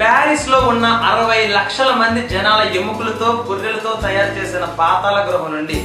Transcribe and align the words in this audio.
ప్యారిస్లో 0.00 0.58
ఉన్న 0.70 0.86
అరవై 1.10 1.40
లక్షల 1.58 1.90
మంది 2.00 2.20
జనాల 2.32 2.62
ఎముకలతో 2.80 3.28
గొర్రెలతో 3.48 3.92
తయారు 4.04 4.32
చేసిన 4.38 4.64
పాతాల 4.80 5.18
గృహం 5.28 5.52
నుండి 5.56 5.78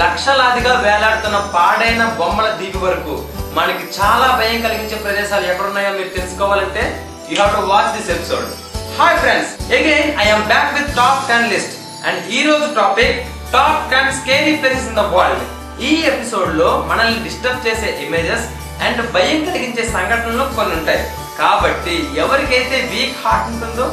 లక్షలాదిగా 0.00 0.72
వేలాడుతున్న 0.84 1.38
పాడైన 1.54 2.04
బొమ్మల 2.20 2.48
దీపి 2.60 2.80
వరకు 2.84 3.14
మనకి 3.58 3.84
చాలా 3.98 4.28
భయం 4.40 4.58
కలిగించే 4.66 4.96
ప్రదేశాలు 5.04 5.46
ఎక్కడున్నాయో 5.52 5.92
మీరు 5.98 6.10
తెలుసుకోవాలంటే 6.18 6.84
you 7.30 7.36
have 7.42 7.54
to 7.58 7.62
watch 7.72 7.92
this 7.96 8.10
episode 8.16 8.48
hi 8.98 9.18
friends 9.22 9.52
again 9.78 10.10
I 10.24 10.26
back 10.52 10.74
with 10.78 10.90
top 11.00 11.20
10 11.30 11.52
list 11.54 11.74
and 12.08 12.20
ఈ 12.36 12.40
రోజు 12.48 12.66
topic 12.80 13.16
top 13.52 13.80
10 13.94 14.16
scary 14.20 14.54
places 14.62 14.88
in 14.92 15.00
the 15.00 15.04
world 15.14 15.44
ఈ 15.88 15.92
ఎపిసోడ్లో 16.12 16.70
మనల్ని 16.90 17.20
డిస్టర్బ్ 17.28 17.64
చేసే 17.68 17.90
ఇమేజెస్ 18.06 18.46
అండ్ 18.86 19.00
భయం 19.14 19.40
కలిగించే 19.48 19.84
సంఘటనలు 19.96 20.44
కొన్ని 20.56 20.74
ఉంటాయి. 20.80 21.02
కాబట్టి 21.40 21.94
ఎవరికైతే 22.22 22.76
వీక్ 22.92 23.20
హార్ట్ 23.22 23.48
ఉంటుందో 23.52 23.86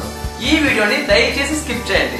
ఈ 0.49 0.51
వీడియోని 0.63 0.97
దయచేసి 1.11 1.55
స్కిప్ 1.61 1.87
చేయండి. 1.91 2.19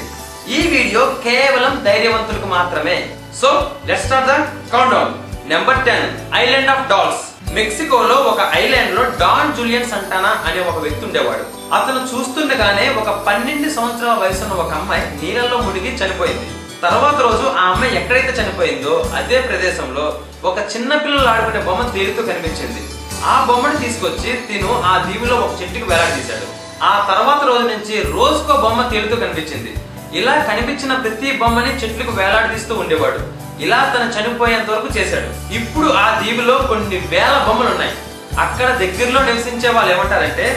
ఈ 0.56 0.60
వీడియో 0.76 1.02
కేవలం 1.26 1.74
ధైర్యవంతులకు 1.88 2.48
మాత్రమే. 2.58 2.96
So 3.42 3.50
let's 3.90 4.06
start 4.06 4.30
the 4.32 4.36
countdown 4.96 5.14
number 5.52 5.84
ten 5.88 6.08
island 6.44 6.72
of 6.74 6.88
dolls 6.92 7.22
మెక్సికోలో 7.58 8.18
ఒక 8.32 8.42
ఐలాండ్లో 8.62 9.04
డాన్ 9.22 9.54
జూలియన్ 9.58 9.90
సంటానా 9.94 10.32
అనే 10.48 10.60
ఒక 10.72 10.78
వ్యక్తి 10.84 11.04
ఉండేవాడు. 11.08 11.46
అతను 11.78 12.02
చూస్తుండగానే 12.12 12.86
ఒక 13.02 13.10
పన్నెండు 13.28 13.70
సంవత్సరాల 13.78 14.18
వయసున్న 14.24 14.54
ఒక 14.64 14.72
అమ్మాయి 14.80 15.04
నీళ్ళలో 15.22 15.58
మునిగి 15.66 15.92
చనిపోయింది. 16.02 16.48
తర్వాత 16.86 17.18
రోజు 17.28 17.46
ఆ 17.62 17.64
అమ్మాయి 17.72 17.98
ఎక్కడైతే 18.00 18.32
చనిపోయిందో 18.40 18.94
అదే 19.20 19.40
ప్రదేశంలో 19.50 20.06
ఒక 20.50 20.58
చిన్న 20.74 20.92
పిల్లలు 21.04 21.30
ఆడుకునే 21.34 21.62
బొమ్మ 21.68 21.84
తేలితో 21.96 22.24
కనిపించింది. 22.30 22.82
ఆ 23.26 23.46
బొమ్మను 23.48 23.78
తీసుకొచ్చి 23.78 24.32
తిను 24.50 24.82
ఆ 24.86 24.94
దీవిలో 25.08 25.36
ఒక 25.36 25.62
చెట్టుకు 25.62 25.86
వేలాడదీశాడు 25.90 26.48
ఆ 26.84 26.94
తర్వాత 27.10 27.42
రోజు 27.48 27.66
నుంచి 27.68 27.96
రోజుకో 28.18 28.54
బొమ్మ 28.62 28.90
తేలుతూ 28.90 29.16
కనిపించింది. 29.16 29.72
ఇలా 30.20 30.34
కనిపించిన 30.50 30.94
ప్రతి 30.94 31.32
బొమ్మని 31.32 31.72
చెట్లకు 31.82 32.12
వేలాడదీస్తూ 32.12 32.76
ఉండేవాడు. 32.76 33.20
ఇలా 33.64 33.94
తను 33.94 34.08
చనిపోయేంత 34.16 34.70
వరకు 34.70 34.98
చేశాడు. 34.98 35.54
ఇప్పుడు 35.54 35.88
ఆ 36.04 36.22
దీవిలో 36.24 36.58
కొన్ని 36.58 36.98
వేల 37.14 37.44
బొమ్మలు 37.48 37.70
ఉన్నాయి 37.70 37.94
అక్కడ 38.40 38.68
దగ్గరలో 38.82 39.22
నివసించే 39.24 39.70
వాళ్ళు 39.70 39.94
ఏమంటారంటే 39.94 40.48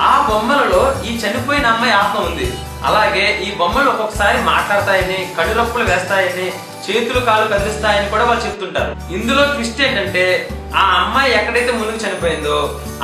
ఆ 0.00 0.26
బొమ్మలలో 0.30 0.82
ఈ 1.04 1.18
చనిపోయిన 1.18 1.66
అమ్మాయి 1.66 1.92
ఆత్మ 1.92 2.18
ఉంది. 2.18 2.48
అలాగే 2.84 3.40
ఈ 3.46 3.54
బొమ్మలు 3.54 3.90
ఒక్కొక్కసారి 3.90 4.38
మాట్లాడతాయని 4.38 5.34
కడురప్పులు 5.38 5.84
వేస్తాయని 5.84 6.52
చేతులు 6.88 7.20
కాలు 7.28 7.46
కదిలిస్తాయని 7.52 8.08
కూడా 8.12 8.24
వాళ్ళు 8.28 8.44
చెప్తుంటారు. 8.46 8.92
ఇందులో 9.16 9.42
ట్విస్ట్ 9.54 9.82
ఏంటంటే 9.86 10.24
ఆ 10.80 10.84
అమ్మాయి 11.00 11.34
ఎక్కడైతే 11.38 11.72
మునిగి 11.78 12.00
చనిపోయిందో 12.04 12.56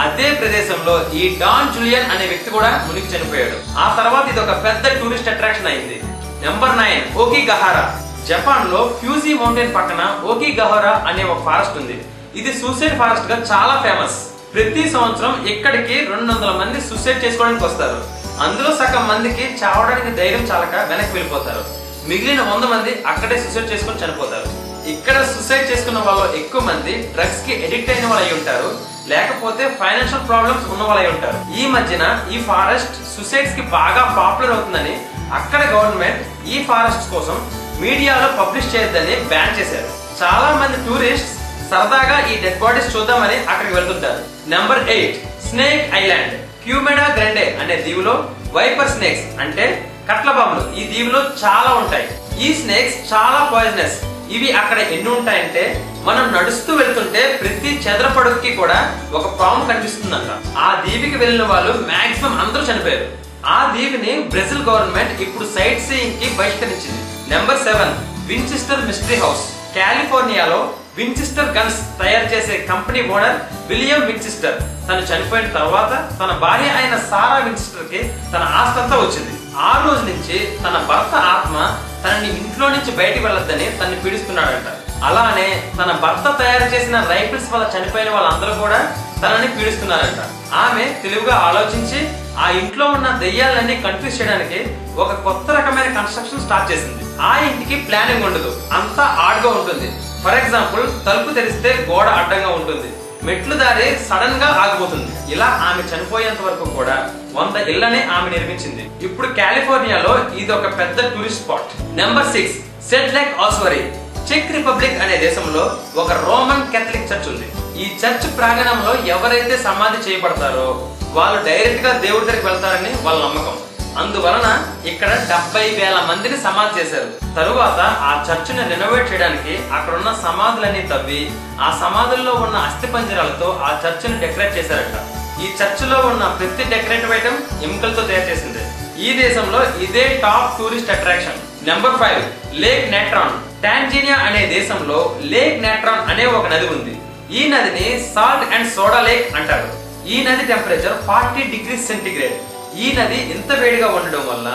అదే 0.04 0.26
ప్రదేశంలో 0.40 0.94
ఈ 1.20 1.24
డాన్ 1.42 1.72
జూలియన్ 1.74 2.10
అనే 2.14 2.24
వ్యక్తి 2.32 2.50
కూడా 2.56 2.70
మునిగి 2.86 3.12
చనిపోయాడు. 3.14 3.56
ఆ 3.84 3.86
తర్వాత 3.98 4.24
ఇది 4.32 4.40
ఒక 4.44 4.54
పెద్ద 4.66 4.94
టూరిస్ట్ 5.00 5.30
అట్రాక్షన్ 5.34 5.70
అయింది. 5.72 5.98
Number 6.46 6.78
nine 6.82 7.04
Aokigahara. 7.50 7.84
జపాన్లో 8.28 8.80
ఫ్యూజీ 9.00 9.32
మౌంటైన్ 9.40 9.74
పక్కన 9.78 10.02
ఓకి 10.32 10.50
గహోరా 10.60 10.92
అనే 11.08 11.24
ఒక 11.32 11.40
ఫారెస్ట్ 11.48 11.78
ఉంది. 11.80 11.96
ఇది 12.40 12.52
సూసైడ్ 12.60 12.98
ఫారెస్ట్గా 13.00 13.36
చాలా 13.50 13.74
ఫేమస్ 13.86 14.18
ప్రతి 14.54 14.82
సంవత్సరం 14.94 15.32
ఇక్కడికి 15.52 15.96
రెండు 16.10 16.30
వందల 16.32 16.52
మంది 16.60 16.78
సూసైడ్ 16.88 17.22
చేసుకోవడానికి 17.24 17.64
వస్తారు. 17.64 17.98
అందులో 18.44 18.70
సగం 18.80 19.04
మందికి 19.12 19.44
చావడానికి 19.62 20.10
ధైర్యం 20.20 20.44
చాలక 20.50 20.74
వెనక్కి 20.90 21.14
వెళ్ళిపోతారు. 21.16 21.62
మిగిలిన 22.08 22.40
వంద 22.48 22.64
మంది 22.72 22.92
అక్కడే 23.10 23.36
సూసైడ్ 23.42 23.70
చేసుకొని 23.72 24.00
చనిపోతారు. 24.02 24.48
ఇక్కడ 24.94 25.16
సూసైడ్ 25.34 25.68
చేసుకున్న 25.70 26.00
వాళ్ళు 26.06 26.24
ఎక్కువ 26.40 26.60
మంది 26.70 26.94
డ్రగ్స్కి 27.14 27.52
ఎడిక్ట్ 27.66 27.90
అయిన 27.92 28.06
వాళ్ళు 28.10 28.24
అయి 28.24 28.34
ఉంటారు. 28.38 28.70
లేకపోతే 29.12 29.62
ఫైనాన్షియల్ 29.80 30.26
ప్రాబ్లమ్స్ 30.30 30.66
ఉన్న 30.72 30.82
వాళ్ళు 30.88 31.10
ఉంటారు. 31.14 31.38
ఈ 31.60 31.64
మధ్యన 31.74 32.04
ఈ 32.34 32.38
ఫారెస్ట్ 32.48 32.96
సూసైడ్స్కి 33.12 33.62
బాగా 33.76 34.02
పాపులర్ 34.18 34.54
అవుతుందని 34.56 34.94
అక్కడ 35.38 35.60
గవర్నమెంట్ 35.74 36.20
ఈ 36.54 36.58
ఫారెస్ట్ 36.68 37.06
కోసం 37.14 37.38
మీడియాలో 37.84 38.28
పబ్లిష్ 38.40 38.70
చేయొద్దని 38.74 39.14
బ్యాన్ 39.32 39.56
చేశారు. 39.58 39.88
చాలా 40.20 40.50
మంది 40.60 40.76
టూరిస్ట్ 40.88 41.32
సరదాగా 41.70 42.18
ఈ 42.32 42.34
డెడ్ 42.44 42.60
బాడీస్ 42.64 42.92
చూద్దామని 42.96 43.36
అక్కడికి 43.50 43.74
వెళ్తుంటారు. 43.78 44.20
Number 44.54 44.82
eight 44.96 45.16
snake 45.48 45.82
island 46.02 46.34
Queimada 46.64 47.06
Grande 47.16 47.46
అనే 47.62 47.76
దీవిలో 47.86 48.14
వైపర్ 48.58 48.94
స్నేక్స్ 48.96 49.26
అంటే 49.44 49.64
కట్లబాములు 50.08 50.62
ఈ 50.80 50.84
దీవిలో 50.92 51.20
చాలా 51.44 51.70
ఉంటాయి. 51.82 52.08
ఈ 52.44 52.48
స్నేక్స్ 52.60 52.98
చాలా 53.12 53.40
పాయిజనస్ 53.52 53.98
ఇవి 54.34 54.48
అక్కడ 54.60 54.78
ఎన్ని 54.78 55.10
ఉంటాయంటే 55.10 55.62
మనం 56.06 56.24
నడుస్తూ 56.36 56.70
వెళ్తుంటే 56.74 57.22
ప్రతి 57.42 57.70
చెదరపడుక్కి 57.84 58.50
కూడా 58.60 58.78
ఒక 59.12 59.26
పాము 59.40 59.68
కనిపిస్తుందంట. 59.68 60.30
ఆ 60.58 60.68
దీవికి 60.86 61.16
వెళ్ళిన 61.16 61.44
వాళ్ళు 61.52 61.72
మాక్సిమం 61.90 62.34
అందరూ 62.44 62.62
చనిపోయారు. 62.62 63.06
ఆ 63.46 63.58
దీవిని 63.76 64.12
బ్రెజిల్ 64.32 64.62
గవర్నమెంట్ 64.68 65.22
ఇప్పుడు 65.22 65.46
సైట్ 65.56 65.82
సీయింగ్కి 65.88 66.28
బహిష్కరించింది. 66.38 67.02
Number 67.34 67.62
seven 67.66 67.94
Winchester 68.30 68.86
mystery 68.86 69.18
house. 69.24 69.44
కాలిఫోర్నియాలో 69.76 70.60
Winchester 70.96 71.54
guns 71.56 71.78
తయారు 72.00 72.26
చేసే 72.34 72.56
కంపెనీ 72.70 73.00
ఓనర్ 73.14 73.38
విలియం 73.70 74.02
విన్చిస్టర్ 74.06 74.58
తను 74.88 75.02
చనిపోయిన 75.10 75.48
తర్వాత 75.58 75.92
తన 76.20 76.32
భార్య 76.44 76.68
అయిన 76.80 76.96
సారా 77.10 77.38
విన్చిస్టర్కి 77.46 78.00
తన 78.34 78.42
ఆస్తంతా 78.60 78.96
వచ్చింది. 78.96 79.33
ఆ 79.58 79.84
రోజు 79.86 80.00
నుంచి 80.00 80.58
తన 80.64 80.86
భర్త 80.88 81.14
ఆత్మ 81.14 81.78
తనని 82.04 82.28
ఇంట్లో 82.28 82.68
నుంచి 82.68 82.96
బయటికి 82.96 83.24
వెళ్ళొద్దని 83.24 83.70
తనని 83.70 84.00
పీడిస్తున్నాడంట. 84.00 84.68
అలానే 85.04 85.72
తన 85.82 85.92
భర్త 85.92 86.42
తయారు 86.42 86.64
చేసిన 86.64 87.00
రైఫిల్స్ 87.00 87.52
వల్ల 87.52 87.70
చనిపోయిన 87.78 88.10
వాళ్ళందరూ 88.10 88.54
కూడా 88.54 88.96
తనని 89.22 89.48
పీడిస్తున్నారంట. 89.48 90.18
ఆమె 90.54 91.00
తెలివిగా 91.02 91.34
ఆలోచించి 91.36 92.12
ఆ 92.38 92.50
ఇంట్లో 92.50 92.86
ఉన్న 92.86 93.08
దెయ్యాలన్నీ 93.08 93.76
కన్ఫ్యూజ్ 93.76 94.20
చేయడానికి 94.20 94.76
ఒక 94.96 95.12
కొత్త 95.12 95.50
రకమైన 95.50 95.94
కన్స్ట్రక్షన్ 95.94 96.40
స్టార్ట్ 96.40 96.72
చేసింది. 96.72 97.04
ఆ 97.22 97.38
ఇంటికి 97.38 97.76
ప్లానింగ్ 97.76 98.24
ఉండదు. 98.24 98.62
అంతా 98.72 99.04
ఆడ్గా 99.04 99.50
ఉంటుంది. 99.50 99.92
ఫర్ 100.24 100.34
ఎగ్జాంపుల్ 100.34 101.06
తలుపు 101.06 101.34
తెరిస్తే 101.34 101.86
గోడ 101.90 102.06
అడ్డంగా 102.06 102.48
ఉంటుంది. 102.48 103.03
మెట్లు 103.26 103.54
దారి 103.62 103.86
సడన్గా 104.08 104.48
ఆగిపోతుంది. 104.62 105.10
ఇలా 105.34 105.48
ఆమె 105.68 105.82
చనిపోయేంత 105.90 106.40
వరకు 106.46 106.64
కూడా 106.78 106.96
వంద 107.36 107.56
ఇళ్ళనే 107.72 108.00
ఆమె 108.16 108.28
నిర్మించింది. 108.36 108.84
ఇప్పుడు 109.06 109.28
కాలిఫోర్నియాలో 109.40 110.12
ఇది 110.40 110.52
ఒక 110.58 110.68
పెద్ద 110.80 110.98
tourist 111.14 111.42
spot 111.42 111.74
number 112.00 112.32
six 112.34 112.56
Sedlec 113.16 113.32
ossuary 113.46 113.82
check 114.28 114.52
republic 114.56 115.00
అనే 115.04 115.16
దేశంలో 115.26 115.62
ఒక 116.02 116.10
రోమన్ 116.26 116.66
కేథలిక్ 116.72 117.10
చర్చ్ 117.10 117.28
ఉంది. 117.32 117.48
ఈ 117.82 117.86
చర్చ్ 118.02 118.26
ప్రాంగణంలో 118.38 118.92
ఎవరైతే 119.14 119.56
సమాధి 119.66 119.98
చేయబడతారో 120.06 120.68
వాళ్ళు 121.16 121.38
డైరెక్ట్గా 121.48 121.90
దేవుడి 122.04 122.26
దగ్గరికి 122.28 122.46
వెళ్తారని 122.50 122.92
వాళ్ళ 123.06 123.18
నమ్మకం. 123.26 123.56
అందువలన 124.02 124.48
ఇక్కడ 124.90 125.10
డెబ్బై 125.30 125.64
వేల 125.78 125.96
మందిని 126.08 126.36
సమాధి 126.44 126.72
చేశారు. 126.78 127.10
తరువాత 127.38 127.80
ఆ 128.08 128.12
చర్చిని 128.28 128.62
రెనోవేట్ 128.70 129.10
చేయడానికి 129.10 129.52
అక్కడ 129.76 129.92
ఉన్న 130.00 130.10
సమాధులన్నీ 130.24 130.82
తవ్వి 130.92 131.20
ఆ 131.66 131.68
సమాధుల్లో 131.82 132.32
ఉన్న 132.44 132.56
అస్థి 132.68 132.88
పంజరాలతో 132.94 133.48
ఆ 133.68 133.70
చర్చిని 133.84 134.16
డెకరేట్ 134.24 134.56
చేశారట. 134.58 134.96
ఈ 135.44 135.48
చర్చిలో 135.60 135.98
ఉన్న 136.12 136.24
ప్రతి 136.38 136.64
డెకరేటివ్ 136.74 137.14
ఐటమ్ 137.18 137.38
ఎముకలతో 137.66 138.02
తయారు 138.10 138.26
చేసింది. 138.30 138.62
ఈ 139.06 139.10
దేశంలో 139.22 139.60
ఇదే 139.86 140.04
top 140.24 140.56
tourist 140.58 140.92
attraction 140.96 141.40
number 141.68 141.98
five 142.02 142.22
lake 142.64 142.84
Natron 142.96 143.36
Tanzania 143.64 144.16
అనే 144.28 144.42
దేశంలో 144.56 144.98
లేక్ 145.34 145.56
నెట్రాన్ 145.66 146.02
అనే 146.12 146.24
ఒక 146.38 146.46
నది 146.54 146.66
ఉంది. 146.76 146.94
ఈ 147.38 147.42
నదిని 147.52 147.86
సాల్ట్ 148.14 148.50
అండ్ 148.54 148.68
సోడా 148.74 149.00
లేక్ 149.08 149.28
అంటారు. 149.38 149.70
ఈ 150.14 150.16
నది 150.26 150.44
టెంపరేచర్ 150.52 150.98
ఫార్టీ 151.06 151.42
డిగ్రీ 151.54 151.76
సెంటిగ్రేడ్ 151.90 152.36
ఈ 152.82 152.86
నది 152.98 153.18
ఇంత 153.34 153.50
వేడిగా 153.60 153.88
ఉండడం 153.88 154.22
వల్ల 154.30 154.48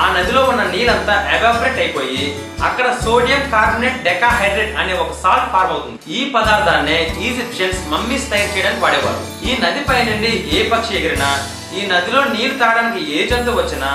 ఆ 0.00 0.04
నదిలో 0.14 0.40
ఉన్న 0.50 0.62
నీళ్ళంతా 0.62 1.14
ఎవాపరేట్ 1.36 1.78
అయిపోయి 1.82 2.22
అక్కడ 2.64 2.86
సోడియం 3.04 3.42
కార్బోనేట్ 3.50 4.02
డెకాహైడ్రేట్ 4.02 4.76
అనే 4.80 4.92
ఒక 4.92 5.12
సాల్ట్ 5.22 5.50
ఫార్మ్ 5.52 5.72
అవుతుంది. 5.72 5.98
ఈ 6.16 6.20
పదార్థాన్నే 6.34 6.98
ఈజిప్షియన్స్ 7.26 7.80
మమ్మీస్ 7.92 8.30
తయారు 8.30 8.52
చేయడానికి 8.56 8.82
వాడేవారు. 8.84 9.20
ఈ 9.48 9.52
నది 9.64 9.82
పై 9.88 9.98
నుండి 10.10 10.32
ఏ 10.58 10.68
పక్షి 10.68 10.92
ఎగిరినా 10.98 11.30
ఈ 11.78 11.86
నదిలో 11.86 12.20
నీళ్ళు 12.24 12.58
తాగడానికి 12.58 13.00
ఏ 13.16 13.26
జంతువు 13.30 13.58
వచ్చినా 13.60 13.90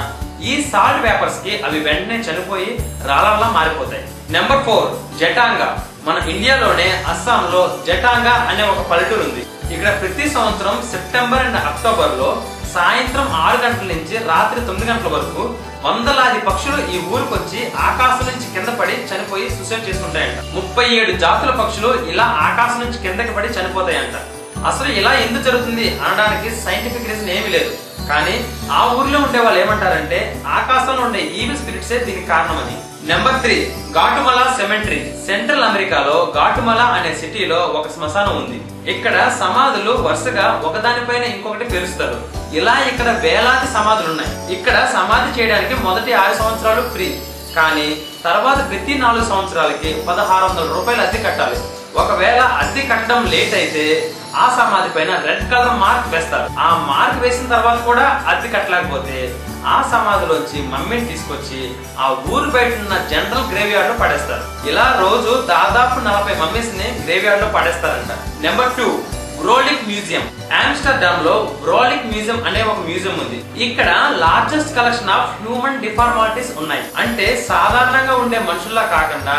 ఈ 0.49 0.53
సాల్ట్ 0.72 1.03
పేపర్స్కి 1.05 1.53
అవి 1.66 1.79
వెంటనే 1.79 2.17
చనిపోయి 2.28 2.69
రాళ్ళలా 3.09 3.49
మారిపోతాయి. 3.58 4.03
Number 4.29 4.64
four 4.66 4.90
Jatinga. 5.19 5.69
మన 6.08 6.17
ఇండియాలోనే 6.29 6.87
అస్సాంలో 7.11 7.61
జటాంగా 7.87 8.34
అనే 8.49 8.64
ఒక 8.72 8.81
పల్లెటూరు 8.90 9.23
ఉంది. 9.29 9.43
ఇక్కడ 9.73 9.91
ప్రతి 10.02 10.26
సంవత్సరం 10.29 10.76
సెప్టెంబర్ 10.91 11.46
అండ్ 11.46 11.59
అక్టోబర్లో 11.72 12.29
సాయంత్రం 12.73 13.25
ఆరు 13.46 13.58
గంటల 13.64 13.87
నుంచి 13.93 14.16
రాత్రి 14.31 14.59
తొమ్మిది 14.67 14.90
గంటల 14.91 15.09
వరకు 15.16 15.43
వందలాది 15.85 16.40
పక్షులు 16.47 16.78
ఈ 16.93 16.97
ఊరికి 17.14 17.34
వచ్చి 17.37 17.59
ఆకాశం 17.87 18.25
నుంచి 18.29 18.47
కింద 18.53 18.70
పడి 18.79 18.93
చనిపోయి 19.09 19.47
సూసైడ్ 19.55 19.87
చేసుకుంటాయంట. 19.87 20.37
ముప్పై 20.58 20.85
ఏడు 20.99 21.11
జాతుల 21.23 21.52
పక్షులు 21.61 21.90
ఇలా 22.11 22.25
ఆకాశం 22.47 22.79
నుంచి 22.84 23.02
కిందకి 23.05 23.34
పడి 23.37 23.49
చనిపోతాయంట. 23.58 24.16
అసలు 24.70 24.90
ఇలా 24.99 25.11
ఎందుకు 25.25 25.43
జరుగుతుంది 25.47 25.87
అనడానికి 26.08 26.49
సైంటిఫిక్ 26.66 27.09
రీజన్ 27.11 27.34
ఏమీ 27.37 27.49
లేదు. 27.58 27.72
కానీ 28.09 28.35
ఆ 28.78 28.79
ఊర్లో 28.97 29.19
ఉండే 29.26 29.40
వాళ్ళు 29.46 29.59
ఏమంటారంటే 29.64 30.19
ఆకాశంలో 30.59 31.02
ఉండే 31.08 31.22
ఈవిల్ 31.41 31.59
స్పిరిట్సే 31.61 31.97
దీనికి 32.08 32.28
కారణమని. 32.34 32.76
Number 33.11 33.41
three 33.43 33.55
Guatemala 33.99 34.41
cemetery. 34.59 34.99
Central 35.28 35.66
అమెరికాలో 35.69 36.17
ఘాటుమల 36.40 36.81
అనే 36.97 37.11
సిటీలో 37.22 37.59
ఒక 37.79 37.87
శ్మశానం 37.96 38.35
ఉంది. 38.43 38.59
ఇక్కడ 38.91 39.16
సమాధులు 39.41 39.91
వరుసగా 40.06 40.46
ఒకదానిపైన 40.68 41.24
ఇంకొకటి 41.34 41.66
పేరుస్తారు. 41.74 42.18
ఇలా 42.59 42.74
ఇక్కడ 42.90 43.09
వేలాది 43.26 43.68
సమాధులు 43.76 44.09
ఉన్నాయి 44.14 44.32
ఇక్కడ 44.56 44.78
సమాధి 44.96 45.30
చేయడానికి 45.38 45.76
మొదటి 45.85 46.12
ఆరు 46.22 46.35
సంవత్సరాలు 46.41 46.82
ఫ్రీ. 46.96 47.08
కానీ 47.58 47.88
తర్వాత 48.26 48.59
ప్రతి 48.70 48.94
నాలుగు 49.03 49.26
సంవత్సరాలకి 49.32 49.90
పదహారు 50.09 50.46
వందల 50.46 50.68
రూపాయలు 50.76 51.02
అద్దె 51.06 51.22
కట్టాలి. 51.26 51.58
ఒకవేళ 52.01 52.41
అద్దె 52.61 52.84
కట్టడం 52.91 53.23
లేట్ 53.34 53.55
అయితే 53.61 53.85
ఆ 54.41 54.45
సమాధి 54.57 54.90
పైన 54.93 55.11
రెడ్ 55.25 55.43
కలర్ 55.49 55.79
మార్క్ 55.84 56.07
వేస్తారు. 56.13 56.47
ఆ 56.66 56.69
మార్క్ 56.91 57.19
వేసిన 57.23 57.47
తర్వాత 57.53 57.79
కూడా 57.90 58.05
అద్దె 58.31 58.47
కట్టలేకపోతే 58.53 59.17
ఆ 59.73 59.75
సమాధిలోంచి 59.91 60.59
మమ్మీని 60.72 61.05
తీసుకొచ్చి 61.09 61.59
ఆ 62.03 62.07
ఊరు 62.34 62.49
బయట 62.55 62.72
ఉన్న 62.84 62.95
జనరల్ 63.11 63.49
గ్రేవ్ 63.51 63.73
యార్డ్లో 63.73 63.95
పడేస్తారు. 64.03 64.43
ఇలా 64.69 64.85
రోజు 65.03 65.34
దాదాపు 65.51 65.97
నలభై 66.07 66.35
మమ్మీస్ని 66.43 66.87
గ్రేవ్ 67.03 67.28
యార్డ్లో 67.28 67.49
పడేస్తారంట. 67.57 68.13
నెంబర్ 68.45 68.73
టూ 68.78 68.87
బ్రోలిక్ 69.41 69.87
మ్యూజియం 69.90 70.25
ఆమ్స్టర్డామ్లో 70.61 71.35
బ్రోలిక్ 71.63 72.09
మ్యూజియం 72.11 72.40
అనే 72.47 72.61
ఒక 72.72 72.81
మ్యూజియం 72.90 73.16
ఉంది. 73.23 73.40
ఇక్కడ 73.67 73.90
largest 74.23 74.75
collection 74.78 75.13
of 75.17 75.31
human 75.43 75.81
deformities 75.85 76.51
ఉన్నాయి. 76.63 76.84
అంటే 77.03 77.28
సాధారణంగా 77.51 78.16
ఉండే 78.23 78.40
మనుషుల్లా 78.49 78.84
కాకుండా 78.95 79.37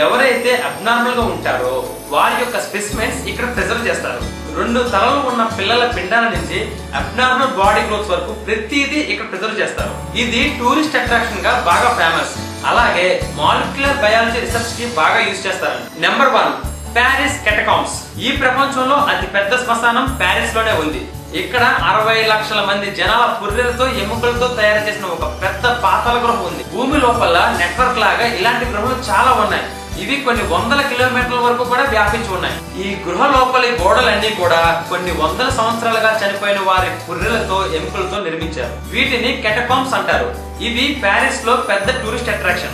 ఎవరైతే 0.00 0.52
అబ్నార్మల్గా 0.68 1.24
ఉంటారో 1.32 1.72
వారి 2.12 2.36
యొక్క 2.42 2.58
స్పెసిమెన్స్ 2.66 3.18
ఇక్కడ 3.30 3.46
ప్రిజర్వ్ 3.56 3.88
చేస్తారు. 3.88 4.20
రెండు 4.58 4.80
తలలు 4.92 5.20
ఉన్న 5.30 5.42
పిల్లల 5.58 5.84
పిండాల 5.96 6.26
నుంచి 6.34 6.58
అబ్నార్మల్ 7.00 7.52
బాడీ 7.60 7.82
గ్రోత్ 7.88 8.10
వరకు 8.12 8.32
ప్రతిదీ 8.46 9.00
ఇక్కడ 9.12 9.26
ప్రిజర్వ్ 9.32 9.60
చేస్తారు. 9.62 9.94
ఇది 10.22 10.42
టూరిస్ట్ 10.58 10.98
అట్రాక్షన్గా 11.00 11.52
బాగా 11.70 11.90
ఫేమస్ 12.00 12.34
అలాగే 12.70 13.06
మాలిక్యులర్ 13.40 14.02
బయాలజీ 14.04 14.38
రీసెర్చ్కి 14.44 14.86
బాగా 15.00 15.18
యూజ్ 15.26 15.46
చేస్తారు. 15.46 15.80
నెంబర్ 16.04 16.32
వన్ 16.36 16.52
ప్యారిస్ 16.96 17.36
కెటకామ్స్ 17.44 17.96
ఈ 18.26 18.30
ప్రపంచంలో 18.42 18.96
అతి 19.12 19.28
పెద్ద 19.36 19.52
శ్మశానం 19.64 20.06
ప్యారిస్లోనే 20.22 20.74
ఉంది. 20.84 21.02
ఇక్కడ 21.42 21.64
అరవై 21.90 22.16
లక్షల 22.32 22.60
మంది 22.70 22.88
జనాల 22.98 23.28
పుర్రెలతో 23.42 23.84
ఎముకలతో 24.02 24.48
తయారు 24.58 24.82
చేసిన 24.88 25.06
ఒక 25.16 25.28
పెద్ద 25.42 25.64
పాతాల 25.84 26.16
గృహం 26.24 26.42
ఉంది. 26.48 26.64
భూమి 26.72 26.98
లోపల 27.04 27.38
నెట్వర్క్ 27.60 28.02
లాగా 28.04 28.26
ఇలాంటి 28.40 28.66
గృహాలు 28.72 28.98
చాలా 29.10 29.30
ఉన్నాయి. 29.44 29.64
ఇవి 29.98 30.16
కొన్ని 30.20 30.42
వందల 30.42 30.80
కిలోమీటర్ల 30.80 31.40
వరకు 31.40 31.64
కూడా 31.64 31.82
వ్యాపించి 31.82 32.34
ఉన్నాయి. 32.34 32.82
ఈ 32.82 32.96
గృహ 33.04 33.26
లోపలి 33.26 33.70
గోడలన్నీ 33.70 34.30
కూడా 34.30 34.86
కొన్ని 34.90 35.10
వందల 35.10 35.48
సంవత్సరాలుగా 35.48 36.20
చనిపోయిన 36.22 36.60
వారి 36.60 36.90
పుర్రెలతో 37.08 37.66
ఎముకలతో 37.74 38.24
నిర్మించారు. 38.24 38.90
వీటిని 38.90 39.42
కెటకామ్స్ 39.42 39.94
అంటారు. 39.94 40.52
ఇవి 40.62 41.00
ప్యారిస్లో 41.02 41.56
పెద్ద 41.56 42.02
టూరిస్ట్ 42.02 42.28
అట్రాక్షన్. 42.28 42.70